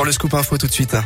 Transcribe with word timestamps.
pour 0.00 0.06
le 0.06 0.12
scoop 0.12 0.32
info 0.32 0.56
tout 0.56 0.66
de 0.66 0.72
suite. 0.72 0.96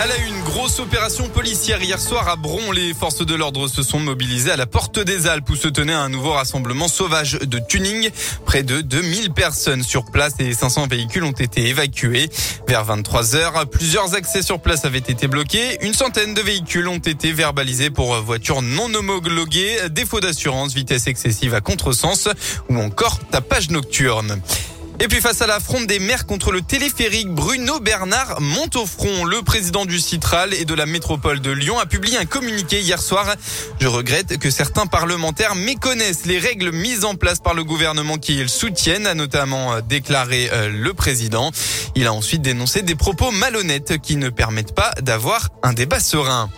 Elle 0.00 0.12
a 0.12 0.18
eu 0.18 0.28
une 0.28 0.40
grosse 0.44 0.78
opération 0.78 1.28
policière 1.28 1.82
hier 1.82 1.98
soir 1.98 2.28
à 2.28 2.36
Bron. 2.36 2.70
Les 2.70 2.94
forces 2.94 3.26
de 3.26 3.34
l'ordre 3.34 3.66
se 3.66 3.82
sont 3.82 3.98
mobilisées 3.98 4.52
à 4.52 4.56
la 4.56 4.66
porte 4.66 5.00
des 5.00 5.26
Alpes 5.26 5.50
où 5.50 5.56
se 5.56 5.66
tenait 5.66 5.92
un 5.92 6.10
nouveau 6.10 6.30
rassemblement 6.30 6.86
sauvage 6.86 7.32
de 7.32 7.58
tuning. 7.58 8.08
Près 8.44 8.62
de 8.62 8.82
2000 8.82 9.32
personnes 9.32 9.82
sur 9.82 10.04
place 10.04 10.34
et 10.38 10.54
500 10.54 10.86
véhicules 10.86 11.24
ont 11.24 11.32
été 11.32 11.66
évacués. 11.66 12.30
Vers 12.68 12.84
23 12.84 13.34
heures, 13.34 13.68
plusieurs 13.68 14.14
accès 14.14 14.42
sur 14.42 14.60
place 14.60 14.84
avaient 14.84 14.98
été 14.98 15.26
bloqués. 15.26 15.84
Une 15.84 15.94
centaine 15.94 16.34
de 16.34 16.40
véhicules 16.40 16.86
ont 16.86 16.98
été 16.98 17.32
verbalisés 17.32 17.90
pour 17.90 18.14
voitures 18.22 18.62
non 18.62 18.94
homologuées, 18.94 19.88
défaut 19.90 20.20
d'assurance, 20.20 20.72
vitesse 20.72 21.08
excessive 21.08 21.52
à 21.52 21.60
contresens 21.60 22.28
ou 22.68 22.78
encore 22.78 23.18
tapage 23.32 23.70
nocturne. 23.70 24.40
Et 25.00 25.06
puis 25.06 25.20
face 25.20 25.42
à 25.42 25.46
la 25.46 25.60
fronde 25.60 25.86
des 25.86 26.00
maires 26.00 26.26
contre 26.26 26.50
le 26.50 26.60
téléphérique, 26.60 27.28
Bruno 27.28 27.78
Bernard 27.78 28.40
monte 28.40 28.74
au 28.74 28.84
front. 28.84 29.24
Le 29.24 29.42
président 29.42 29.86
du 29.86 30.00
Citral 30.00 30.52
et 30.52 30.64
de 30.64 30.74
la 30.74 30.86
métropole 30.86 31.40
de 31.40 31.52
Lyon 31.52 31.78
a 31.78 31.86
publié 31.86 32.18
un 32.18 32.24
communiqué 32.24 32.80
hier 32.80 33.00
soir. 33.00 33.36
Je 33.80 33.86
regrette 33.86 34.38
que 34.38 34.50
certains 34.50 34.86
parlementaires 34.86 35.54
méconnaissent 35.54 36.26
les 36.26 36.40
règles 36.40 36.72
mises 36.72 37.04
en 37.04 37.14
place 37.14 37.38
par 37.38 37.54
le 37.54 37.62
gouvernement 37.62 38.18
qu'ils 38.18 38.48
soutiennent, 38.48 39.06
a 39.06 39.14
notamment 39.14 39.74
euh, 39.74 39.80
déclaré 39.82 40.50
euh, 40.52 40.68
le 40.68 40.92
président. 40.94 41.52
Il 41.94 42.08
a 42.08 42.12
ensuite 42.12 42.42
dénoncé 42.42 42.82
des 42.82 42.96
propos 42.96 43.30
malhonnêtes 43.30 43.98
qui 43.98 44.16
ne 44.16 44.30
permettent 44.30 44.74
pas 44.74 44.92
d'avoir 45.00 45.50
un 45.62 45.74
débat 45.74 46.00
serein. 46.00 46.50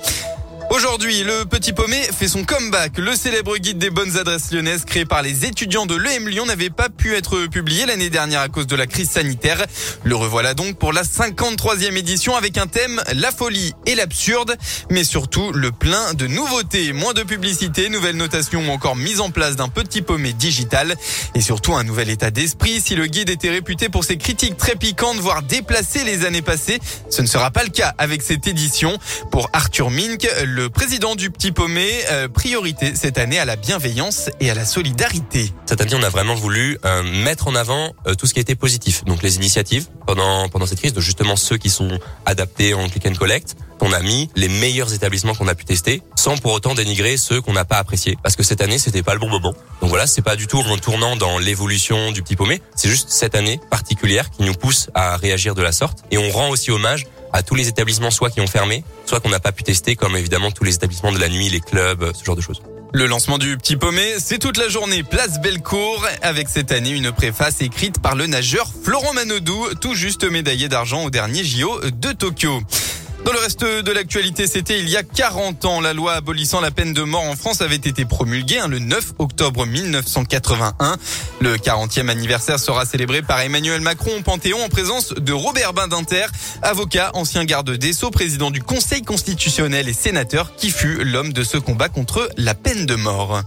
Aujourd'hui, 0.71 1.25
le 1.25 1.47
Petit 1.47 1.73
Paumé 1.73 2.01
fait 2.17 2.29
son 2.29 2.45
comeback. 2.45 2.97
Le 2.97 3.17
célèbre 3.17 3.57
guide 3.57 3.79
des 3.79 3.91
bonnes 3.91 4.17
adresses 4.17 4.53
lyonnaises 4.53 4.85
créé 4.85 5.05
par 5.05 5.21
les 5.21 5.45
étudiants 5.45 5.85
de 5.85 5.97
l'EM 5.97 6.29
Lyon 6.29 6.47
n'avait 6.47 6.71
pas 6.71 6.89
pu 6.89 7.17
être 7.17 7.47
publié 7.49 7.87
l'année 7.87 8.09
dernière 8.09 8.41
à 8.41 8.49
cause 8.49 8.69
de 8.69 8.77
la 8.77 8.87
crise 8.87 9.11
sanitaire. 9.11 9.67
Le 10.05 10.15
revoilà 10.15 10.55
donc 10.55 10.79
pour 10.79 10.93
la 10.93 11.03
53e 11.03 11.97
édition 11.97 12.37
avec 12.37 12.57
un 12.57 12.69
thème 12.69 13.03
la 13.17 13.33
folie 13.33 13.75
et 13.85 13.97
l'absurde, 13.97 14.57
mais 14.91 15.03
surtout 15.03 15.51
le 15.51 15.73
plein 15.73 16.15
de 16.15 16.29
nouveautés, 16.29 16.93
moins 16.93 17.15
de 17.15 17.25
publicité, 17.25 17.89
nouvelles 17.89 18.17
notations 18.17 18.65
ou 18.65 18.71
encore 18.71 18.95
mise 18.95 19.21
en 19.21 19.31
place 19.31 19.57
d'un 19.57 19.69
Petit 19.69 20.03
Paumé 20.03 20.33
digital 20.35 20.95
et 21.35 21.41
surtout 21.41 21.75
un 21.75 21.83
nouvel 21.83 22.11
état 22.11 22.31
d'esprit. 22.31 22.81
Si 22.81 22.95
le 22.95 23.07
guide 23.07 23.31
était 23.31 23.51
réputé 23.51 23.89
pour 23.89 24.05
ses 24.05 24.19
critiques 24.19 24.57
très 24.57 24.77
piquantes, 24.77 25.19
voire 25.19 25.43
déplacées 25.43 26.05
les 26.05 26.25
années 26.25 26.43
passées, 26.43 26.79
ce 27.09 27.23
ne 27.23 27.27
sera 27.27 27.51
pas 27.51 27.65
le 27.65 27.71
cas 27.71 27.93
avec 27.99 28.23
cette 28.23 28.47
édition. 28.47 28.97
Pour 29.33 29.51
Arthur 29.53 29.91
Mink, 29.91 30.29
le 30.45 30.60
le 30.61 30.69
président 30.69 31.15
du 31.15 31.31
Petit 31.31 31.53
Paumé, 31.53 31.89
euh, 32.11 32.29
priorité 32.29 32.95
cette 32.95 33.17
année 33.17 33.39
à 33.39 33.47
la 33.47 33.57
bienveillance 33.57 34.29
et 34.41 34.51
à 34.51 34.55
la 34.55 34.67
solidarité. 34.67 35.55
Cette 35.65 35.81
année, 35.81 35.95
on 35.95 36.03
a 36.03 36.11
vraiment 36.11 36.35
voulu 36.35 36.77
euh, 36.85 37.03
mettre 37.25 37.49
en 37.49 37.55
avant 37.55 37.95
euh, 38.07 38.15
tout 38.15 38.27
ce 38.27 38.35
qui 38.35 38.41
été 38.41 38.55
positif. 38.55 39.03
Donc 39.07 39.23
les 39.23 39.37
initiatives 39.37 39.87
pendant 40.07 40.51
pendant 40.51 40.67
cette 40.67 40.79
crise, 40.79 40.93
de 40.93 41.01
justement 41.01 41.37
ceux 41.37 41.57
qui 41.57 41.71
sont 41.71 41.99
adaptés 42.27 42.75
en 42.75 42.91
click 42.91 43.07
and 43.07 43.15
collect. 43.15 43.57
On 43.81 43.95
a 43.95 44.01
mis 44.01 44.29
les 44.37 44.49
meilleurs 44.49 44.93
établissements 44.93 45.35
qu'on 45.35 45.49
a 45.49 45.55
pu 45.55 45.65
tester, 45.65 46.03
sans 46.15 46.37
pour 46.37 46.53
autant 46.53 46.75
dénigrer 46.75 47.17
ceux 47.17 47.41
qu'on 47.41 47.55
n'a 47.55 47.65
pas 47.65 47.79
appréciés. 47.79 48.19
Parce 48.23 48.37
que 48.37 48.43
cette 48.43 48.61
année, 48.61 48.79
c'était 48.79 49.03
pas 49.03 49.15
le 49.15 49.21
bon 49.21 49.31
moment. 49.31 49.55
Donc 49.81 49.89
voilà, 49.89 50.07
c'est 50.07 50.21
pas 50.21 50.37
du 50.37 50.47
tout 50.47 50.63
un 50.71 50.77
tournant 50.77 51.17
dans 51.17 51.39
l'évolution 51.39 52.13
du 52.13 52.23
Petit 52.23 52.37
Paumé. 52.37 52.61
C'est 52.77 52.91
juste 52.91 53.09
cette 53.09 53.35
année 53.35 53.59
particulière 53.71 54.29
qui 54.29 54.43
nous 54.43 54.53
pousse 54.53 54.91
à 54.93 55.17
réagir 55.17 55.55
de 55.55 55.63
la 55.63 55.73
sorte. 55.73 56.05
Et 56.11 56.19
on 56.19 56.31
rend 56.31 56.51
aussi 56.51 56.71
hommage 56.71 57.07
à 57.33 57.43
tous 57.43 57.55
les 57.55 57.69
établissements 57.69 58.11
soit 58.11 58.31
qui 58.31 58.41
ont 58.41 58.47
fermé, 58.47 58.85
soit 59.07 59.21
qu'on 59.21 59.29
n'a 59.29 59.41
pas 59.41 59.53
pu 59.53 59.63
tester, 59.63 59.97
comme 59.97 60.17
évidemment 60.17 60.51
tous 60.51 60.65
les 60.65 60.75
établissements 60.75 61.13
de 61.13 61.19
la 61.19 61.29
nuit, 61.29 61.49
les 61.49 61.61
clubs, 61.61 62.13
ce 62.15 62.25
genre 62.25 62.37
de 62.37 62.41
choses. 62.41 62.63
Le 62.93 63.07
lancement 63.07 63.39
du 63.39 63.57
Petit 63.57 63.77
Paumé, 63.77 64.15
c'est 64.19 64.39
toute 64.39 64.57
la 64.57 64.69
journée 64.69 65.05
Place 65.05 65.41
Bellecour, 65.41 66.05
avec 66.23 66.49
cette 66.49 66.73
année 66.73 66.91
une 66.91 67.13
préface 67.13 67.61
écrite 67.61 68.01
par 68.01 68.17
le 68.17 68.27
nageur 68.27 68.69
Florent 68.83 69.13
Manodou, 69.13 69.75
tout 69.81 69.95
juste 69.95 70.25
médaillé 70.25 70.69
d'argent 70.69 71.05
au 71.05 71.11
dernier 71.11 71.45
JO 71.45 71.81
de 71.83 72.13
Tokyo. 72.13 72.61
Dans 73.25 73.33
le 73.33 73.39
reste 73.39 73.65
de 73.65 73.93
l'actualité, 73.93 74.47
c'était 74.47 74.79
il 74.79 74.89
y 74.89 74.97
a 74.97 75.03
40 75.03 75.65
ans. 75.67 75.81
La 75.81 75.93
loi 75.93 76.15
abolissant 76.15 76.61
la 76.61 76.71
peine 76.71 76.95
de 76.95 77.03
mort 77.03 77.25
en 77.25 77.37
France 77.37 77.61
avait 77.61 77.77
été 77.77 78.05
promulguée 78.07 78.59
hein, 78.59 78.69
le 78.69 78.79
9 78.79 79.13
octobre 79.19 79.67
1981. 79.67 80.97
Le 81.41 81.57
40e 81.57 82.09
anniversaire 82.09 82.59
sera 82.59 82.87
célébré 82.87 83.21
par 83.21 83.41
Emmanuel 83.41 83.83
Macron 83.83 84.11
au 84.19 84.23
Panthéon 84.23 84.65
en 84.65 84.69
présence 84.69 85.13
de 85.13 85.33
Robert 85.33 85.75
Badinter, 85.75 86.27
avocat, 86.63 87.11
ancien 87.15 87.45
garde 87.45 87.71
des 87.71 87.93
Sceaux, 87.93 88.11
président 88.11 88.51
du 88.51 88.63
Conseil 88.63 89.03
constitutionnel 89.03 89.89
et 89.89 89.95
sénateur 89.95 90.57
qui 90.57 90.71
fut 90.71 91.05
l'homme 91.05 91.33
de 91.33 91.45
ce 91.45 91.59
combat 91.59 91.91
contre 91.91 92.31
la 92.39 92.55
peine 92.55 92.87
de 92.87 92.95
mort. 92.95 93.43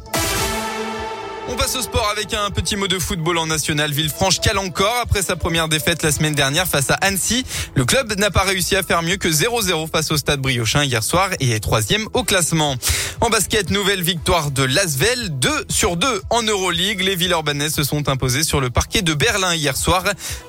On 1.50 1.56
passe 1.56 1.76
au 1.76 1.81
sport 1.81 2.08
avec 2.09 2.34
un 2.34 2.50
petit 2.52 2.78
mot 2.78 2.88
de 2.88 2.98
football 2.98 3.38
en 3.38 3.48
national. 3.48 3.92
Villefranche 3.92 4.40
cale 4.40 4.58
encore 4.58 4.96
après 5.02 5.22
sa 5.22 5.36
première 5.36 5.68
défaite 5.68 6.02
la 6.02 6.12
semaine 6.12 6.34
dernière 6.34 6.68
face 6.68 6.90
à 6.90 6.94
Annecy. 6.96 7.46
Le 7.76 7.84
club 7.84 8.18
n'a 8.18 8.31
pas 8.31 8.44
réussi 8.44 8.78
à 8.78 8.84
faire 8.84 9.04
mieux 9.04 9.18
que 9.18 9.28
0-0 9.28 9.90
face 9.92 10.12
au 10.12 10.18
stade 10.18 10.40
Briochin 10.40 10.86
hier 10.86 11.03
soir 11.03 11.32
et 11.42 11.52
est 11.52 11.59
troisième 11.59 12.08
au 12.14 12.24
classement. 12.24 12.78
En 13.20 13.30
basket, 13.30 13.72
nouvelle 13.72 14.02
victoire 14.02 14.52
de 14.52 14.64
Lasvel, 14.64 15.38
2 15.40 15.66
sur 15.70 15.98
2 15.98 16.22
en 16.30 16.44
Euroleague. 16.44 17.02
Les 17.02 17.16
Villeurbanais 17.16 17.70
se 17.70 17.84
sont 17.84 18.08
imposés 18.08 18.44
sur 18.44 18.62
le 18.62 18.70
parquet 18.70 19.02
de 19.02 19.14
Berlin 19.14 19.53
hier 19.53 19.76
soir. 19.76 20.03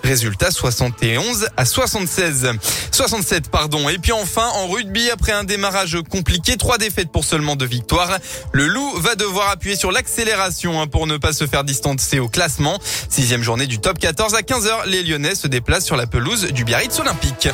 Résultat 0.04 0.52
71 0.52 1.48
à 1.56 1.64
76. 1.64 2.52
67, 2.92 3.50
pardon. 3.50 3.88
Et 3.88 3.98
puis 3.98 4.12
enfin, 4.12 4.48
en 4.54 4.68
rugby, 4.68 5.10
après 5.10 5.32
un 5.32 5.44
démarrage 5.44 5.98
compliqué, 6.08 6.56
trois 6.56 6.78
défaites 6.78 7.10
pour 7.10 7.24
seulement 7.24 7.56
deux 7.56 7.66
victoires. 7.66 8.18
Le 8.52 8.66
Loup 8.68 8.96
va 8.98 9.16
devoir 9.16 9.50
appuyer 9.50 9.76
sur 9.76 9.90
l'accélération 9.90 10.83
pour 10.86 11.06
ne 11.06 11.16
pas 11.16 11.32
se 11.32 11.46
faire 11.46 11.64
distancer 11.64 12.18
au 12.18 12.28
classement. 12.28 12.78
Sixième 13.08 13.42
journée 13.42 13.66
du 13.66 13.78
top 13.78 13.98
14 13.98 14.34
à 14.34 14.40
15h, 14.40 14.86
les 14.86 15.02
Lyonnais 15.02 15.34
se 15.34 15.46
déplacent 15.46 15.86
sur 15.86 15.96
la 15.96 16.06
pelouse 16.06 16.52
du 16.52 16.64
Biarritz 16.64 16.98
Olympique. 16.98 17.48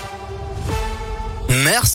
Merci. 1.65 1.89